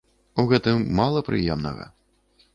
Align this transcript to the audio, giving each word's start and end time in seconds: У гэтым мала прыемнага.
У 0.43 0.45
гэтым 0.51 0.81
мала 1.01 1.23
прыемнага. 1.29 1.89